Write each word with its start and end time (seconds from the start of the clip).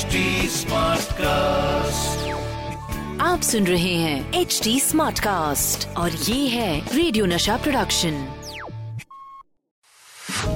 HD 0.00 0.06
cast 1.12 2.28
आप 3.20 3.40
सुन 3.40 3.66
रहे 3.66 3.94
हैं 3.94 4.32
एच 4.32 4.60
डी 4.64 4.80
स्मार्ट 4.80 5.20
कास्ट 5.20 5.96
और 5.96 6.12
ये 6.12 6.48
है 6.48 6.96
रेडियो 6.96 7.26
नशा 7.26 7.56
प्रोडक्शन 7.56 8.28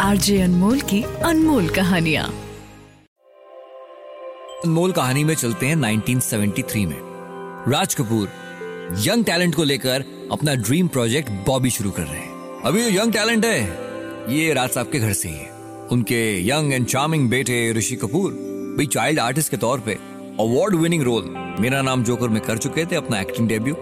आरजे 0.00 0.40
अनमोल 0.40 0.80
की 0.80 1.02
अनमोल 1.02 1.68
कहानिया। 1.68 2.24
अनमोल 4.64 4.92
कहानी 4.92 5.24
में 5.24 5.34
चलते 5.34 5.66
हैं 5.66 5.76
1973 5.76 6.86
में। 6.86 6.98
राज 7.72 7.94
कपूर 7.94 8.28
यंग 8.98 9.24
टैलेंट 9.24 9.54
को 9.54 9.64
लेकर 9.64 10.28
अपना 10.32 10.54
ड्रीम 10.54 10.88
प्रोजेक्ट 10.88 11.30
बॉबी 11.30 11.70
शुरू 11.70 11.90
कर 11.90 12.02
रहे 12.02 12.20
हैं। 12.20 12.62
अभी 12.62 12.98
यंग 12.98 13.12
टैलेंट 13.12 13.44
है। 13.44 13.62
ये 14.36 14.52
राज 14.54 14.70
साहब 14.70 14.90
के 14.90 14.98
घर 14.98 15.12
से 15.12 15.28
ही 15.28 15.34
है। 15.34 15.50
उनके 15.92 16.48
यंग 16.48 16.72
एंड 16.72 16.86
चार्मिंग 16.86 17.30
बेटे 17.30 17.72
ऋषि 17.72 17.96
कपूर 17.96 18.53
भी 18.76 18.86
चाइल्ड 18.86 19.20
आर्टिस्ट 19.20 19.50
के 19.50 19.56
तौर 19.56 19.80
पे 19.80 19.92
अवार्ड 20.40 20.74
विनिंग 20.74 21.02
रोल 21.02 21.24
मेरा 21.60 21.82
नाम 21.82 22.02
जोकर 22.04 22.28
में 22.28 22.40
कर 22.42 22.58
चुके 22.58 22.84
थे 22.84 22.96
अपना 22.96 23.20
एक्टिंग 23.20 23.48
डेब्यू 23.48 23.74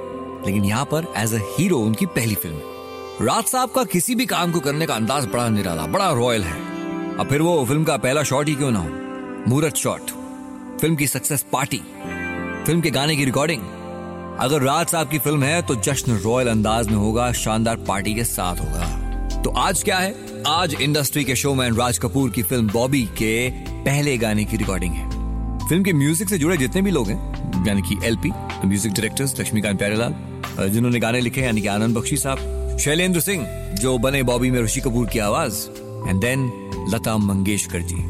लेकिन 0.47 0.65
यहाँ 0.65 0.85
पर 0.85 1.07
एज 1.17 1.35
अ 1.35 1.39
हीरो 1.51 1.79
उनकी 1.81 2.07
पहली 2.09 2.35
फ़िल्म 2.37 3.27
राज 3.27 3.45
साहब 3.45 3.71
का 3.71 3.85
किसी 3.93 4.15
भी 4.15 4.27
काम 4.27 4.53
को 4.53 4.61
करने 4.61 4.87
का 4.87 4.95
अंदाज 4.95 5.27
बड़ा 5.27 5.49
निराला 5.49 5.87
बड़ा 5.89 6.11
रॉयल 6.13 6.43
है 6.43 6.61
अब 7.17 7.27
फिर 7.29 7.43
वो 7.43 7.65
फ़िल्म 7.65 7.85
का 7.85 7.97
पहला 7.99 8.23
शॉट 8.23 8.49
ही 8.49 8.55
क्यों 8.55 8.71
ना 8.71 8.79
हो 8.79 8.89
मुहूर्त 9.49 9.77
शॉट 9.77 10.11
फ़िल्म 10.81 10.97
की 10.97 11.07
सक्सेस 11.07 11.45
पार्टी 11.53 11.81
फ़िल्म 12.67 12.81
के 12.81 12.91
गाने 12.91 13.17
की 13.17 13.25
रिकॉर्डिंग 13.25 13.63
अगर 14.41 14.63
राज 14.63 14.87
साहब 14.87 15.09
की 15.09 15.19
फ़िल्म 15.19 15.43
है 15.43 15.63
तो 15.63 15.75
जश्न 15.83 16.19
रॉयल 16.19 16.49
अंदाज 16.49 16.89
में 16.89 16.97
होगा 16.97 17.31
शानदार 17.39 17.77
पार्टी 17.89 18.15
के 18.15 18.25
साथ 18.27 18.61
होगा 18.61 19.43
तो 19.43 19.51
आज 19.59 19.83
क्या 19.83 19.99
है 19.99 20.32
आज 20.47 20.75
इंडस्ट्री 20.75 21.23
के 21.25 21.35
शोमैन 21.37 21.75
राज 21.77 21.99
कपूर 21.99 22.31
की 22.31 22.43
फ़िल्म 22.43 22.69
बॉबी 22.73 23.03
के 23.19 23.51
पहले 23.85 24.17
गाने 24.19 24.45
की 24.45 24.57
रिकॉर्डिंग 24.57 24.95
है। 24.95 25.09
फ़िल्म 25.69 25.83
के 25.85 25.93
म्यूज़िक 25.93 26.29
से 26.29 26.39
जुड़े 26.39 26.57
जितने 26.57 26.83
भी 26.83 26.91
लोग 26.91 27.09
हैं, 27.09 27.65
यानी 27.67 27.83
कि 27.83 27.99
LP 28.07 28.31
music 28.65 28.93
directors 28.93 29.39
Laxmikant 29.41 29.79
Pyarelal 29.79 30.15
जिन्होंने 30.71 31.01
गाने 31.01 31.21
लिखे 31.21 31.41
यानी 31.41 31.61
कि 31.61 31.69
आनंद 31.69 31.97
बख्शी 31.97 32.17
साहब, 32.17 32.77
शैलेंद्र 32.81 33.21
सिंह, 33.21 33.47
जो 33.75 33.97
बने 33.99 34.23
बॉबी 34.23 34.51
में 34.51 34.61
ऋषि 34.63 34.81
कपूर 34.81 35.07
की 35.09 35.19
आवाज़ 35.21 35.63
एंड 36.09 36.21
देन 36.21 36.51
लता 36.95 37.17
मंगेशकर 37.21 37.83
जी। 37.83 38.05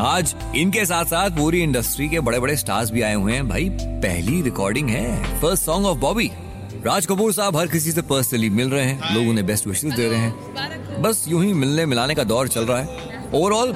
आज 0.00 0.34
इनके 0.56 0.84
साथ 0.86 1.04
साथ 1.04 1.30
पूरी 1.38 1.62
इंडस्ट्री 1.62 2.08
के 2.08 2.20
बड़े 2.20 2.40
बड़े 2.40 2.56
स्टार्स 2.56 2.90
भी 2.90 3.02
आए 3.02 3.14
हुए 3.14 3.32
हैं। 3.32 3.48
भाई, 3.48 3.68
पहली 3.72 4.42
रिकॉर्डिंग 4.42 4.90
है। 4.90 5.40
First 5.40 5.64
song 5.64 5.86
of 5.86 5.98
Bobby 5.98 6.30
Raj 6.86 7.06
Kapoor 7.06 7.32
sahab 7.32 7.56
हर 7.56 7.66
किसी 7.66 7.92
से 7.92 8.02
पर्सनली 8.04 8.50
मिल 8.50 8.68
रहे 8.70 8.84
हैं। 8.84 9.14
लोग 9.14 9.28
उन्हें 9.28 9.46
बेस्ट 9.46 9.66
विशेष 9.66 9.94
दे 9.94 10.08
रहे 10.08 10.18
हैं। 10.18 10.77
बस 11.00 11.24
यूँ 11.28 11.44
ही 11.44 11.52
मिलने 11.52 11.84
मिलाने 11.86 12.14
का 12.14 12.24
दौर 12.24 12.48
चल 12.48 12.66
रहा 12.66 12.78
है। 12.78 13.30
ओवरऑल 13.34 13.72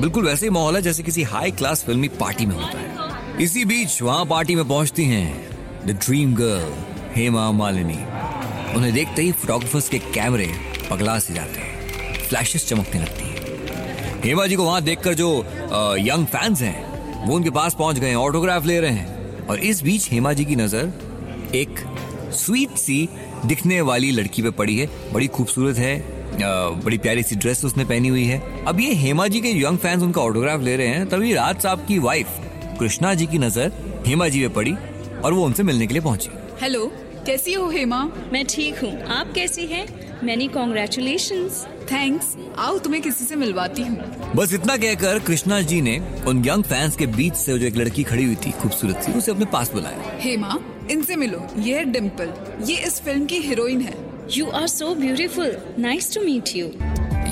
बिल्कुल 0.00 0.26
वैसे 0.26 0.46
ही 0.46 0.50
माहौल 0.50 0.76
है 0.76 0.82
जैसे 0.82 1.02
किसी 1.02 1.22
हाई 1.22 1.50
क्लास 1.50 1.82
फिल्मी 1.84 2.08
पार्टी 2.20 2.46
में 2.46 2.54
होता 2.54 2.78
है। 2.78 3.42
इसी 3.42 3.64
बीच 3.64 4.00
वहाँ 4.02 4.24
पार्टी 4.26 4.54
में 4.54 4.66
पहुँचती 4.68 5.04
हैं 5.04 5.86
the 5.86 5.98
dream 6.04 6.34
girl 6.34 6.72
Hema 7.14 7.50
Malini. 7.52 7.98
उन्हें 8.76 8.92
देखते 8.94 9.22
ही 9.22 9.32
फोटोग्राफर्स 9.32 9.88
के 9.88 9.98
कैमरे 9.98 10.50
पगला 10.90 11.18
से 11.18 11.34
जाते 11.34 11.60
हैं। 11.60 12.28
फ्लैशेस 12.28 12.68
चमकने 12.68 13.00
लगती 13.00 13.24
हैं। 13.24 14.22
हेमा 14.22 14.46
जी 14.46 14.56
को 14.56 14.64
वहाँ 14.64 14.82
देखकर 14.82 15.14
जो 15.14 15.28
यंग 16.00 16.26
फैंस 16.26 16.62
हैं, 16.62 17.26
वो 17.26 17.34
उनके 17.36 17.50
पास 17.50 17.74
पहुँच 17.74 17.98
गए 17.98 18.14
ऑटोग्राफ 18.14 18.66
ले 18.66 18.80
रहे 18.80 18.90
हैं। 18.90 19.46
और 19.46 19.58
इस 19.60 19.82
बीच 19.82 20.10
हेमा 20.10 20.32
जी 20.32 20.44
की 20.44 20.56
नज़र 20.56 20.92
एक 21.54 21.84
स्वीट 22.34 22.76
सी 22.76 23.08
दिखने 23.46 23.80
वाली 23.80 24.10
लड़की 24.10 24.42
पे 24.42 24.50
पड़ी 24.50 24.76
है। 24.78 24.88
बड़ी 25.12 25.26
खूबसूरत 25.26 25.76
है। 25.76 26.13
बड़ी 26.36 26.98
प्यारी 26.98 27.22
सी 27.22 27.36
ड्रेस 27.36 27.64
उसने 27.64 27.84
पहनी 27.84 28.08
हुई 28.08 28.24
है। 28.24 28.40
अब 28.66 28.80
ये 28.80 28.94
हेमा 28.94 29.26
जी 29.28 29.40
के 29.40 29.50
यंग 29.60 29.78
फैंस 29.78 30.02
उनका 30.02 30.22
ऑटोग्राफ 30.22 30.60
ले 30.60 30.76
रहे 30.76 30.86
हैं 30.88 31.08
तभी 31.08 31.32
राज 31.34 31.60
साहब 31.62 31.84
की 31.88 31.98
वाइफ 31.98 32.40
कृष्णा 32.80 33.14
जी 33.14 33.26
की 33.26 33.38
नज़र 33.38 33.72
हेमा 34.06 34.28
जी 34.28 34.40
पे 34.40 34.48
पड़ी 34.54 34.74
और 35.24 35.32
वो 35.32 35.44
उनसे 35.44 35.62
मिलने 35.62 35.86
के 35.86 35.94
लिए 35.94 36.02
पहुँची। 36.02 36.30
हेलो 36.60 36.86
कैसी 37.26 37.52
हो 37.52 37.68
हेमा? 37.70 38.02
मैं 38.32 38.44
ठीक 38.46 38.78
हूँ। 38.78 38.92
आप 39.08 39.32
कैसी 39.34 39.66
हैं? 39.66 39.86
मैनी 40.24 40.46
कॉन्ग्रेचुलेशन 40.48 41.48
थैंक्स 41.92 42.34
आओ 42.58 42.78
तुम्हें 42.78 43.02
किसी 43.02 43.24
से 43.24 43.36
मिलवाती 43.36 43.82
हूँ। 43.82 44.32
बस 44.36 44.52
इतना 44.54 44.76
कहकर 44.76 45.18
कृष्णा 45.18 45.60
जी 45.62 45.80
ने 45.82 45.98
उन 46.28 46.44
यंग 46.46 46.64
फैंस 46.64 46.96
के 46.96 47.06
बीच 47.08 47.34
से 47.34 47.58
जो 47.58 47.66
एक 47.66 47.76
लड़की 47.76 48.02
खड़ी 48.02 48.24
हुई 48.24 48.36
थी 48.46 48.50
खूबसूरत 48.52 49.02
सी 49.02 49.12
उसे 49.12 49.32
अपने 49.32 49.46
पास 49.52 49.72
बुलाया। 49.72 50.18
हेमा 50.20 50.58
इनसे 50.90 51.16
मिलो। 51.16 51.46
ये 51.58 51.76
है 51.76 51.84
डिम्पल 51.92 52.32
ये 52.64 52.76
इस 52.86 53.00
फ़िल्म 53.02 53.26
की 53.26 53.38
हीरोइन 53.40 53.80
है। 53.80 53.94
You 54.32 54.46
are 54.46 54.66
so 54.66 54.94
beautiful 54.94 55.56
nice 55.78 56.14
to 56.14 56.20
meet 56.20 56.56
you 56.56 56.66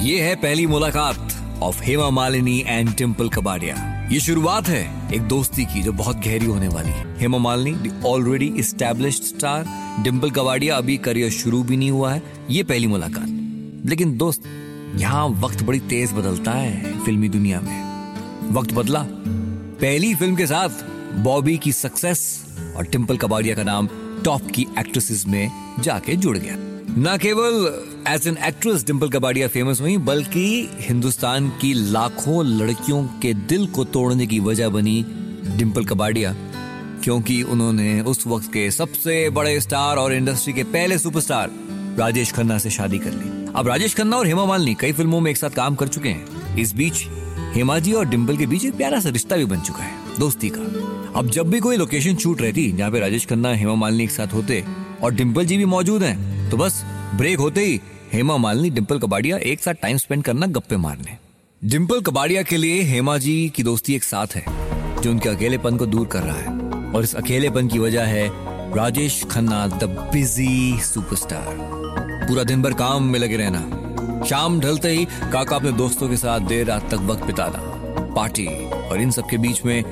ये 0.02 0.20
है 0.20 0.34
पहली 0.36 0.66
मुलाकात 0.66 1.34
ऑफ़ 1.62 1.82
हेमा 1.82 2.10
मालिनी 2.10 2.64
एंड 2.66 2.94
टिम्पल 2.96 3.28
कबाडिया 3.28 4.08
ये 4.12 4.20
शुरुआत 4.20 4.68
है 4.68 5.12
एक 5.14 5.22
दोस्ती 5.22 5.64
की 5.64 5.82
जो 5.82 5.92
बहुत 5.92 6.16
गहरी 6.16 6.46
होने 6.46 6.68
वाली 6.68 6.90
है। 6.90 7.20
Hema 7.20 7.38
Malini 7.38 7.90
already 8.06 8.46
established 8.46 9.22
star 9.22 9.64
Dimple 10.02 10.30
Kapadia 10.30 10.76
अभी 10.76 10.96
करियर 10.96 11.30
शुरू 11.30 11.62
भी 11.62 11.76
नहीं 11.76 11.90
हुआ 11.90 12.12
है। 12.12 12.22
ये 12.50 12.62
पहली 12.62 12.86
मुलाकात। 12.86 13.88
लेकिन 13.88 14.16
दोस्त, 14.16 14.42
यहाँ 14.96 15.28
वक्त 15.28 15.62
बड़ी 15.62 15.80
तेज 15.80 16.12
बदलता 16.12 16.50
है 16.50 17.04
फिल्मी 17.04 17.28
दुनिया 17.28 17.60
में। 17.60 18.52
वक्त 18.52 18.72
बदला। 18.72 19.06
पहली 19.80 20.14
फ़िल्म 20.14 20.36
के 20.36 20.46
साथ 20.46 20.68
बॉबी 21.14 21.56
की 21.58 21.72
सक्सेस 21.72 22.44
और 22.76 22.84
टिम्पल 22.84 23.16
कबाडिया 23.16 23.54
का 23.54 23.62
नाम 23.62 23.88
टॉप 24.24 24.50
की 24.50 24.66
एक्ट्रेसेस 24.78 25.24
में 25.26 25.50
जाके 25.80 26.16
जुड़ 26.16 26.38
गया। 26.38 26.71
न 26.94 27.16
केवल 27.16 27.54
as 28.08 28.26
an 28.28 28.36
actress 28.46 28.84
Dimple 28.86 29.08
Kapadia 29.08 29.46
famous 29.48 29.80
हुई, 29.80 29.96
बल्कि 29.98 30.68
हिंदुस्तान 30.80 31.48
की 31.60 31.72
लाखों 31.74 32.44
लड़कियों 32.46 33.02
के 33.22 33.32
दिल 33.34 33.66
को 33.66 33.84
तोड़ने 33.86 34.26
की 34.26 34.40
वजह 34.40 34.68
बनी 34.68 35.04
डिम्पल 35.56 35.84
कबाडिया 35.84 36.34
क्योंकि 37.04 37.42
उन्होंने 37.42 38.00
उस 38.02 38.26
वक्त 38.26 38.52
के 38.52 38.70
सबसे 38.70 39.14
बड़े 39.30 39.60
स्टार 39.60 39.96
और 39.96 40.14
इंडस्ट्री 40.14 40.52
के 40.52 40.64
पहले 40.64 40.98
सुपरस्टार 40.98 41.50
राजेश 41.98 42.32
खन्ना 42.32 42.58
से 42.58 42.70
शादी 42.70 42.98
कर 42.98 43.12
ली। 43.12 43.52
अब 43.56 43.68
राजेश 43.68 43.94
खन्ना 43.94 44.16
और 44.16 44.26
हेमा 44.26 44.44
मालिनी 44.44 44.74
कई 44.80 44.92
फ़िल्मों 44.92 45.20
में 45.20 45.30
एक 45.30 45.36
साथ 45.36 45.50
काम 45.50 45.74
कर 45.74 45.88
चुके 45.88 46.08
हैं। 46.08 46.56
इस 46.56 46.74
बीच 46.74 47.04
हेमा 47.54 47.78
जी 47.78 47.92
और 47.92 48.08
डिम्पल 48.08 48.36
के 48.36 48.46
बीच 48.46 48.64
एक 48.64 48.76
प्यारा 48.76 49.00
सा 49.00 49.08
रिश्ता 49.08 49.36
भी 49.36 49.44
बन 49.44 49.60
चुका 49.60 49.82
है, 49.82 49.94
दोस्ती 50.18 50.50
का। 50.54 51.18
अब 51.18 51.30
जब 51.30 51.50
भी 51.50 51.60
कोई 51.60 51.76
लोकेशन 51.76 52.16
शूट 52.16 52.42
रहती, 52.42 52.70
जहाँ 52.72 52.90
पे 52.90 53.00
राजेश 53.00 53.26
खन्ना, 53.26 53.54
हेमा 53.54 53.74
मालिनी 53.74 54.04
एक 54.04 54.10
साथ 54.10 54.34
होते 54.34 54.64
और 55.02 55.14
डिम्पल 55.14 55.46
जी 55.46 55.56
भी 55.56 55.64
मौजूद 55.66 56.02
हैं 56.02 56.31
तो 56.52 56.56
बस 56.56 56.74
ब्रेक 57.16 57.38
होते 57.38 57.64
ही 57.64 57.80
हेमा 58.12 58.36
मालिनी 58.36 58.70
डिम्पल 58.70 58.98
कबाडिया 58.98 59.36
एक 59.50 59.60
साथ 59.60 59.74
टाइम 59.82 59.96
स्पेंड 59.96 60.22
करना 60.24 60.46
गप्पे 60.46 60.76
मारने। 60.76 61.16
डिम्पल 61.62 62.00
कबाडिया 62.00 62.42
के 62.42 62.56
लिए 62.56 62.82
हेमा 62.82 63.16
जी 63.18 63.48
की 63.56 63.62
दोस्ती 63.62 63.94
एक 63.94 64.04
साथ 64.04 64.34
है, 64.36 64.44
जो 65.02 65.10
उनके 65.10 65.28
अकेलेपन 65.28 65.76
को 65.76 65.86
दूर 65.86 66.06
कर 66.06 66.22
रहा 66.22 66.36
है। 66.36 66.92
और 66.92 67.04
इस 67.04 67.14
अकेलेपन 67.16 67.68
की 67.68 67.78
वजह 67.78 68.04
है 68.04 68.28
Rajesh 68.76 69.22
Khanna 69.30 69.66
the 69.68 69.88
busy 70.12 70.80
superstar 70.84 71.56
पूरा 72.28 72.44
दिन 72.44 72.62
भर 72.62 72.74
काम 72.74 73.04
में 73.04 73.18
लगे 73.18 73.36
रहना। 73.36 74.24
शाम 74.28 74.60
ढलते 74.60 74.88
ही 74.88 75.04
काका 75.04 75.56
अपने 75.56 75.72
दोस्तों 75.72 76.08
के 76.08 76.16
साथ 76.16 76.48
देर 76.48 76.66
रात 76.66 76.90
तक 76.90 77.06
वक्त 77.10 77.24
बिताना। 77.26 78.14
पार्टी 78.14 78.46
और 78.78 79.00
इन 79.00 79.10
सब 79.10 79.28
के 79.28 79.38
बीच 79.38 79.64
में 79.64 79.82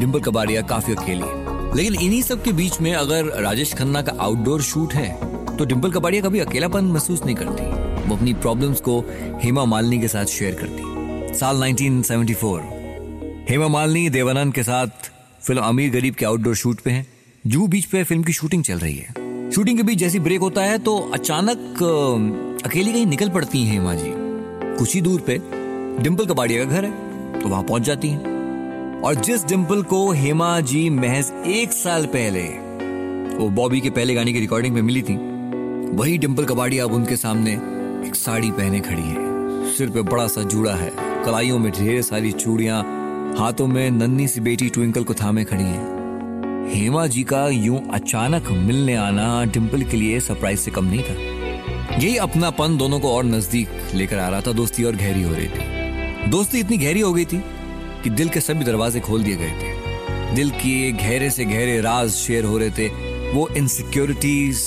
डिम्पल 0.00 0.20
कबाड़िया 0.20 0.62
काफ़ी 0.68 0.94
अकेली 0.94 1.76
लेकिन 1.76 1.94
इन्हीं 1.94 2.22
सब 2.22 2.42
के 2.42 2.52
बीच 2.52 2.80
में 2.80 2.92
अगर 2.94 3.40
राजेश 3.42 3.74
खन्ना 3.74 4.02
का 4.02 4.12
आउटडोर 4.20 4.62
शूट 4.62 4.94
है 4.94 5.10
तो 5.58 5.64
डिम्पल 5.64 5.90
कबाड़िया 5.92 6.22
कभी 6.22 6.38
अकेलापन 6.40 6.84
महसूस 6.84 7.24
नहीं 7.24 7.34
करती। 7.36 7.62
वो 8.08 8.16
अपनी 8.16 8.32
प्रॉब्लम्स 8.34 8.80
को 8.80 8.98
हेमा 9.42 9.64
मालिनी 9.64 9.98
के 10.00 10.08
साथ 10.08 10.24
शेयर 10.28 10.54
करती। 10.54 11.34
साल 11.34 11.62
1974 11.64 12.60
हेमा 13.50 13.68
मालिनी 13.68 14.08
देवानंद 14.10 14.54
के 14.54 14.62
साथ 14.62 15.10
फ़िल्म 15.42 15.62
अमीर 15.62 15.90
गरीब 15.90 16.14
के 16.14 16.24
आउटडोर 16.24 16.54
शूट 16.54 16.80
पे 16.80 16.90
हैं। 16.90 17.06
जू 17.44 17.66
बीच 17.66 17.84
पे 17.84 18.02
फ़िल्म 18.04 18.22
की 18.22 18.32
शूटिंग 18.32 18.64
चल 18.64 18.78
रही 18.78 18.96
है। 18.96 19.50
शूटिंग 19.50 19.76
के 19.76 19.82
बीच 19.82 19.98
जैसी 19.98 20.18
ब्रेक 20.20 20.40
होता 20.40 20.62
है 20.62 20.78
तो 20.78 20.98
अचानक 21.14 21.82
अकेली 22.66 22.92
कहीं 22.92 23.06
निकल 23.06 23.28
पड़ती 23.28 23.62
हैं 23.64 23.72
हेमा 23.72 23.94
जी। 23.94 24.12
कुछ 24.78 24.94
ही 24.94 25.00
दूर 25.00 25.20
पे 25.20 25.38
डिम्पल 26.02 26.26
कबाड़िया 26.26 26.64
का 26.64 26.70
घर 26.70 26.84
है 26.84 27.40
तो 27.40 27.48
वहाँ 27.48 27.62
पहुँच 27.62 27.82
जाती 27.82 28.08
हैं। 28.08 29.00
और 29.02 29.14
जिस 29.14 29.44
डिम्पल 29.46 29.82
को 29.82 30.10
हेमा 30.12 30.58
जी 30.62 30.88
महज 30.90 31.32
एक 31.48 31.72
साल 31.72 32.06
पहले, 32.06 32.42
वो 33.36 33.48
बॉबी 33.50 33.80
के 33.80 33.90
पहले 33.90 34.14
गाने 34.14 34.32
की 34.32 34.40
रिकॉर्डिंग 34.40 34.74
में 34.74 34.82
मिली 34.82 35.02
थी 35.02 35.14
वही 35.94 36.18
डिम्पल 36.18 36.44
कबाड़िया 36.44 36.84
अब 36.84 36.92
उनके 36.92 37.16
सामने 37.16 37.52
एक 38.08 38.14
साड़ी 38.14 38.50
पहने 38.50 38.80
खड़ी 38.80 39.02
है। 39.02 39.72
सिर 39.72 39.90
पे 39.90 40.02
बड़ा 40.02 40.26
सा 40.26 40.42
जूड़ा 40.42 40.74
है। 40.74 40.90
कलाइयों 41.24 41.58
में 41.58 41.72
ढेर 41.72 42.02
सारी 42.02 42.32
चूड़ियाँ, 42.32 42.82
हाथों 43.38 43.66
में 43.66 43.90
नन्ही 43.90 44.28
सी 44.28 44.40
बेटी 44.40 44.68
ट्विंकल 44.68 45.04
को 45.04 45.14
थामे 45.14 45.44
खड़ी 45.44 45.64
है। 45.64 46.70
हेमा 46.74 47.06
जी 47.06 47.22
का 47.22 47.48
यूँ 47.48 47.80
अचानक 47.92 48.48
मिलने 48.50 48.94
आना 48.94 49.44
डिम्पल 49.44 49.82
के 49.82 49.96
लिए 49.96 50.20
सरप्राइज़ 50.20 50.60
से 50.60 50.70
कम 50.70 50.84
नहीं 50.84 51.02
था। 51.02 51.96
यही 51.96 52.16
अपनापन 52.16 52.76
दोनों 52.76 53.00
को 53.00 53.16
और 53.16 53.24
नज़दीक 53.24 53.68
लेकर 53.94 54.18
आ 54.18 54.28
रहा 54.28 54.40
था। 54.40 54.52
दोस्ती 54.52 54.84
और 54.84 54.96
गहरी 54.96 55.22
हो 55.22 55.34
रही 55.34 55.48
थी। 55.48 56.30
दोस्ती 56.30 56.60
इतनी 56.60 56.76
गहरी 56.76 57.00
हो 57.00 57.12
गई 57.12 57.24
थी 57.24 57.42
कि 58.04 58.10
दिल 58.10 58.28
के 58.28 58.40
सभी 58.40 58.64
दरवाजे 58.64 59.00
खोल 59.00 59.22
दिए 59.22 59.36
गए 59.36 59.50
थे। 59.50 60.34
दिल 60.34 60.50
के 60.50 60.92
गहरे 60.92 61.30
से 61.30 61.44
गहरे 61.44 61.80
राज 61.80 62.10
शेयर 62.10 62.44
हो 62.44 62.58
रहे 62.58 62.70
थे। 62.70 62.88
वो 63.32 63.48
इनसिक्योरिटीज 63.48 64.62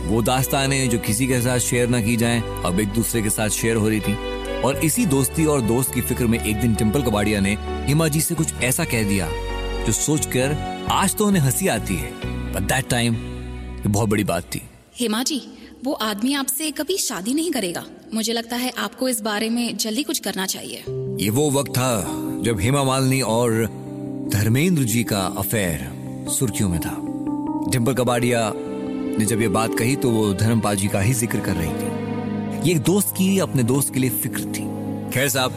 वो 0.00 0.22
दास्तानें 0.22 0.88
जो 0.90 0.98
किसी 0.98 1.26
के 1.26 1.40
साथ 1.40 1.58
शेयर 1.58 1.88
ना 1.88 2.00
की 2.02 2.16
जाएँ 2.16 2.42
अब 2.64 2.80
एक 2.80 2.88
दूसरे 2.88 3.22
के 3.22 3.30
साथ 3.30 3.48
शेयर 3.48 3.76
हो 3.76 3.88
रही 3.88 4.00
थी। 4.00 4.14
और 4.62 4.76
इसी 4.76 5.06
दोस्ती 5.06 5.44
और 5.44 5.60
दोस्त 5.60 5.94
की 5.94 6.00
फ़िक्र 6.00 6.26
में 6.26 6.38
एक 6.38 6.60
दिन 6.60 6.74
टिम्पल 6.74 7.02
कबाड़िया 7.02 7.40
ने 7.40 7.56
हिमा 7.86 8.08
जी 8.08 8.20
से 8.20 8.34
कुछ 8.34 8.54
ऐसा 8.54 8.84
कह 8.84 9.08
दिया 9.08 9.28
जो 9.84 9.92
सोचकर 9.92 10.56
आज 10.90 11.14
तो 11.16 11.26
उन्हें 11.26 11.42
हँसी 11.42 11.68
आती 11.68 11.94
है। 11.94 12.10
बट 12.52 12.62
दैट 12.62 12.88
टाइम 12.88 13.14
ये 13.14 13.88
बहुत 13.88 14.08
बड़ी 14.08 14.24
बात 14.24 14.44
थी। 14.44 14.62
हेमा 14.96 15.22
जी 15.22 15.40
वो 15.84 15.92
आदमी 15.92 16.34
आपसे 16.34 16.70
कभी 16.70 16.96
शादी 16.96 17.34
नहीं 17.34 17.50
करेगा। 17.52 17.84
मुझे 18.14 18.32
लगता 18.32 18.56
है 18.56 18.72
आपको 18.78 19.08
इस 19.08 19.20
बारे 19.20 19.50
में 19.50 19.76
जल्दी 19.76 20.02
कुछ 20.02 20.18
करना 20.18 20.46
चाहिए। 20.46 20.84
ये 21.24 21.30
वो 21.30 21.50
वक्त 21.50 21.70
था 21.70 22.02
जब 22.44 22.60
हेमा 22.60 22.82
मालिनी 22.84 23.20
और 23.20 23.52
धर्मेंद्र 24.32 24.82
जी 24.82 25.04
का 25.04 25.20
अफेयर 25.38 26.28
सुर्खियों 26.30 26.68
में 26.68 26.80
था। 26.80 26.96
डिम्पल 27.70 27.94
कबाड़िया 27.94 28.52
ने 29.18 29.24
जब 29.24 29.40
ये 29.42 29.48
बात 29.48 29.78
कही 29.78 29.96
तो 29.96 30.10
वो 30.10 30.32
धर्मपाल 30.34 30.76
जी 30.76 30.88
का 30.88 31.00
ही 31.00 31.12
ज़िक्र 31.14 31.40
कर 31.40 31.56
रही 31.56 31.68
थी। 31.70 32.68
ये 32.68 32.78
दोस्त 32.80 33.14
की, 33.16 33.38
अपने 33.38 33.62
दोस्त 33.62 33.92
के 33.94 34.00
लिए 34.00 34.10
फ़िक्र 34.10 34.40
थी। 34.46 34.64
खैर 35.12 35.28
साहब, 35.28 35.52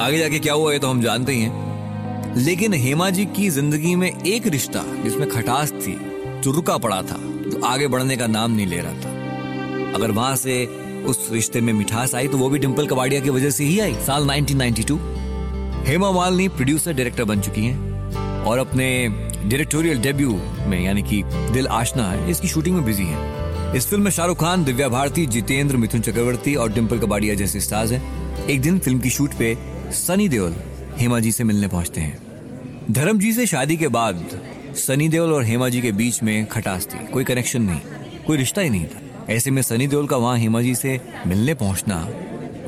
आगे 0.00 0.18
जाके 0.18 0.38
क्या 0.38 0.54
हुआ 0.54 0.72
ये 0.72 0.78
तो 0.78 0.88
हम 0.88 1.02
जानते 1.02 1.32
ही 1.32 1.42
हैं। 1.42 2.36
लेकिन 2.36 2.74
हेमा 2.74 3.08
जी 3.10 3.24
की 3.26 3.48
ज़िंदगी 3.50 3.94
में 3.94 4.10
एक 4.10 4.46
रिश्ता, 4.46 4.84
जिसमें 5.04 5.28
खटास 5.28 5.72
थी, 5.76 5.96
जो 6.40 6.50
रुका 6.50 6.76
पड़ा 6.78 7.02
था, 7.02 7.16
जो 7.50 7.64
आगे 7.66 7.86
बढ़ने 7.86 8.16
का 8.16 8.26
नाम 8.26 8.50
नहीं 8.50 8.66
ले 8.66 8.80
रहा 8.80 8.92
था। 8.94 9.94
अगर 9.94 10.10
वहाँ 10.10 10.36
से 10.36 10.64
उस 11.06 11.28
रिश्ते 11.32 11.60
में 11.60 11.72
मिठास 11.72 12.14
आई 12.14 12.28
तो 12.28 12.38
वो 12.38 12.48
भी 12.50 12.58
डिम्पल 12.58 12.86
कबाड़िया 12.86 13.20
की 13.20 13.30
वजह 13.30 13.50
से 13.50 13.64
ही 13.64 13.78
आई, 13.80 13.94
साल 14.06 14.26
1992 14.26 14.98
हेमा 15.86 16.10
मालिनी 16.10 16.48
प्रोड्यूसर, 16.48 16.92
डायरेक्टर 16.92 17.24
बन 17.24 17.40
चुकी 17.40 17.64
हैं 17.64 18.44
और 18.44 18.58
अपने 18.58 19.08
डायरेक्टोरियल 19.38 20.00
डेब्यू 20.00 20.30
में, 20.66 20.80
यानी 20.80 21.02
कि 21.02 21.22
दिल 21.26 21.66
आशना 21.66 22.10
है, 22.10 22.30
इसकी 22.30 22.48
शूटिंग 22.48 22.76
में 22.76 22.84
बिज़ी 22.84 23.04
हैं। 23.04 23.74
इस 23.74 23.86
फ़िल्म 23.86 24.04
में 24.04 24.10
शाहरुख 24.10 24.40
खान, 24.40 24.64
दिव्या 24.64 24.88
भारती, 24.88 25.26
जितेंद्र, 25.26 25.76
मिथुन 25.76 26.00
चक्रवर्ती 26.00 26.54
और 26.54 26.72
डिम्पल 26.72 26.98
कबाड़िया 26.98 27.34
जैसे 27.34 27.60
स्टार्स 27.60 27.92
हैं। 27.92 28.46
एक 28.46 28.60
दिन 28.60 28.78
फ़िल्म 28.78 29.00
की 29.00 29.10
शूट 29.10 29.34
पे 29.34 29.56
सनी 29.92 30.28
देओल, 30.28 30.54
हेमा 30.96 31.20
जी 31.20 31.32
से 31.32 31.44
मिलने 31.44 31.68
पहुँचते 31.68 32.00
हैं। 32.00 32.18
धर्म 32.90 33.18
जी 33.18 33.32
से 33.32 33.46
शादी 33.46 33.76
के 33.76 33.88
बाद 33.88 34.40
सनी 34.76 35.08
देओल 35.08 35.32
और 35.32 35.44
हेमा 35.44 35.68
जी 35.68 35.80
के 35.80 35.92
बीच 35.92 36.22
में 36.22 36.46
खटास 36.46 36.86
थी। 36.86 37.06
कोई 37.06 37.24
कनेक्शन 37.24 37.62
नहीं, 37.62 37.80
कोई 38.26 38.36
रिश्ता 38.36 38.60
ही 38.60 38.70
नहीं 38.70 38.84
था। 38.84 39.00
ऐसे 39.30 39.50
में 39.50 39.62
सनी 39.62 39.86
देओल 39.86 40.06
का 40.06 40.16
वहाँ 40.16 40.36
हेमा 40.38 40.62
जी 40.62 40.74
से 40.74 41.00
मिलने 41.26 41.54
पहुँचना 41.54 42.08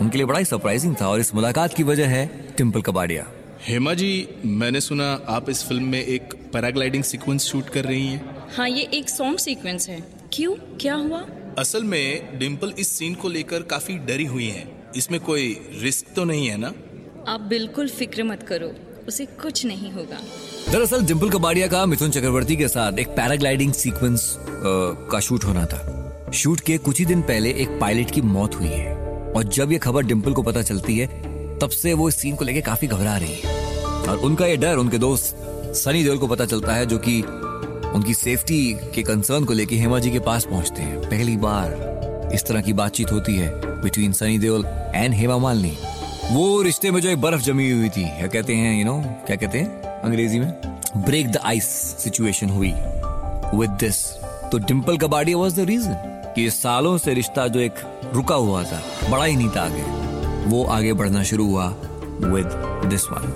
उनके 0.00 0.18
लिए 0.18 0.26
बड़ा 0.26 0.38
ही 0.38 0.44
सरप्राइजिंग 0.44 0.94
था 1.00 1.08
और 1.08 1.20
इस 1.20 1.34
मुलाकात 1.34 1.74
की 1.74 1.82
वजह 1.82 2.08
है 2.08 2.26
टिम्पल 2.56 2.82
कबाड़िया। 2.82 3.26
हेमा 3.66 3.92
जी 3.94 4.28
मैंने 4.44 4.80
सुना 4.80 5.06
आप 5.28 5.48
इस 5.50 5.62
फ़िल्म 5.68 5.84
में 5.84 6.02
एक 6.02 6.34
पैराग्लाइडिंग 6.52 7.02
सीक्वेंस 7.04 7.44
शूट 7.44 7.68
कर 7.68 7.84
रही 7.84 8.06
हैं। 8.06 8.46
हाँ 8.56 8.68
ये 8.68 8.82
एक 8.94 9.08
सॉन्ग 9.08 9.38
सीक्वेंस 9.38 9.88
है। 9.88 10.00
क्यों? 10.32 10.54
क्या 10.80 10.94
हुआ? 10.94 11.20
असल 11.58 11.84
में 11.84 12.38
डिम्पल 12.38 12.72
इस 12.78 12.88
सीन 12.88 13.14
को 13.14 13.28
लेकर 13.28 13.62
काफ़ी 13.62 13.96
डरी 13.98 14.24
हुई 14.24 14.46
हैं। 14.46 14.92
इसमें 14.96 15.20
कोई 15.20 15.48
रिस्क 15.82 16.14
तो 16.16 16.24
नहीं 16.24 16.48
है 16.48 16.56
ना? 16.56 16.72
आप 17.28 17.40
बिल्कुल 17.40 17.88
फ़िक्र 17.88 18.24
मत 18.24 18.42
करो 18.42 18.72
उसे 19.08 19.26
कुछ 19.42 19.64
नहीं 19.66 19.92
होगा। 19.92 20.20
दरअसल 20.72 21.04
डिम्पल 21.06 21.30
कबाड़िया 21.30 21.66
का 21.66 21.84
मिथुन 21.86 22.10
चक्रवर्ती 22.10 22.56
के 22.56 22.68
साथ 22.68 22.98
एक 22.98 23.08
पैराग्लाइडिंग 23.08 23.72
सीक्वेंस 23.72 24.34
का 25.10 25.20
शूट 25.20 25.44
होना 25.44 25.66
था। 25.66 26.30
शूट 26.34 26.60
के 26.60 26.78
कुछ 26.78 26.98
ही 26.98 27.04
दिन 27.04 27.22
पहले 27.22 27.52
एक 27.52 27.78
पायलट 27.80 28.10
की 28.10 28.20
मौत 28.20 28.54
हुई 28.54 28.68
है। 28.68 28.94
और 29.32 29.44
जब 29.44 29.72
ये 29.72 29.78
खबर 29.78 30.02
डिम्पल 30.02 30.32
को 30.32 30.42
पता 30.42 30.62
चलती 30.62 30.98
है 30.98 31.29
तब 31.62 31.70
से 31.70 31.92
वो 31.94 32.08
इस 32.08 32.16
सीन 32.16 32.36
को 32.36 32.44
लेके 32.44 32.60
काफ़ी 32.60 32.88
घबरा 32.88 33.16
रही 33.16 33.34
है। 33.34 33.58
और 34.08 34.18
उनका 34.18 34.46
ये 34.46 34.56
डर, 34.56 34.76
उनके 34.76 34.98
दोस्त 34.98 35.72
सनी 35.76 36.02
देओल 36.04 36.18
को 36.18 36.26
पता 36.26 36.44
चलता 36.44 36.72
है 36.72 36.86
जो 36.86 36.98
कि 36.98 37.20
उनकी 37.94 38.14
सेफ्टी 38.14 38.62
के 38.94 39.02
कंसर्न 39.02 39.44
को 39.44 39.52
लेके 39.52 39.76
हेमा 39.76 39.98
जी 39.98 40.10
के 40.10 40.18
पास 40.18 40.44
पहुँचते 40.44 40.82
हैं। 40.82 41.00
पहली 41.00 41.36
बार 41.36 42.30
इस 42.34 42.44
तरह 42.44 42.60
की 42.60 42.72
बातचीत 42.72 43.12
होती 43.12 43.36
है 43.36 43.50
बिटवीन 43.82 44.12
सनी 44.12 44.38
देओल 44.38 44.64
एंड 44.94 45.14
हेमा 45.14 45.38
मालिनी। 45.38 45.76
वो 46.32 46.62
रिश्ते 46.62 46.90
में 46.90 47.00
जो 47.00 47.08
एक 47.08 47.20
बर्फ़ 47.20 47.42
जमी 47.42 47.70
हुई 47.70 47.88
थी 47.88 48.04
क्या 48.08 48.26
कहते 48.26 48.54
हैं 48.54 48.78
यू 48.78 48.84
नो 48.84 48.98
क्या 49.26 49.36
कहते 49.36 49.58
हैं 49.58 49.82
अंग्रेज़ी 49.82 50.40
में? 50.40 50.52
ब्रेक 50.96 51.30
द 51.32 51.36
आइस 51.36 51.64
सिचुएशन 51.98 52.50
हुई। 52.50 52.72
विद 53.58 53.70
दिस 53.80 54.04
तो 54.52 54.58
Dimple 54.58 54.98
Kapadia 54.98 55.36
was 55.36 55.56
the 55.56 55.64
reason 55.64 55.94
कि 56.36 56.50
सालों 56.50 56.96
से 56.98 57.14
रिश्ता 57.14 57.46
जो 57.48 57.60
एक 57.60 57.74
रुका 58.14 58.34
हुआ 58.34 58.62
था 58.64 58.82
बड़ा 59.10 59.24
ही 59.24 59.36
नहीं 59.36 59.48
था 59.48 59.62
आगे। 59.62 59.99
वो 60.46 60.64
आगे 60.64 60.92
बढ़ना 60.92 61.22
शुरू 61.22 61.46
हुआ 61.46 61.66
विद 62.24 62.46
दिस 62.90 63.04
वन 63.04 63.32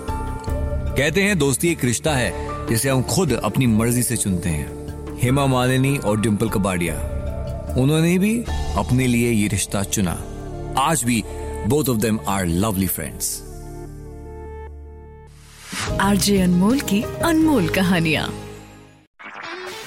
कहते 0.97 1.23
हैं, 1.23 1.37
दोस्ती 1.37 1.69
एक 1.69 1.83
रिश्ता 1.83 2.13
है, 2.13 2.67
जिसे 2.67 2.89
हम 2.89 3.01
खुद 3.03 3.31
अपनी 3.33 3.67
मर्ज़ी 3.67 4.03
से 4.03 4.17
चुनते 4.17 4.49
हैं। 4.49 5.17
हेमा 5.21 5.45
मालिनी 5.45 5.97
और 5.97 6.21
डिम्पल 6.21 6.49
कबाड़िया, 6.49 6.95
उन्होंने 7.77 8.17
भी 8.17 8.37
अपने 8.77 9.07
लिए 9.07 9.31
ये 9.31 9.47
रिश्ता 9.47 9.83
चुना। 9.83 10.11
आज 10.77 11.03
भी 11.03 11.23
both 11.67 11.89
of 11.89 11.97
them 11.97 12.19
are 12.27 12.45
lovely 12.45 12.87
friends 12.87 13.41
RJ 16.01 16.39
Anmol 16.41 16.79
की 16.79 17.01
अनमोल 17.01 17.67
कहानियाँ। 17.69 18.27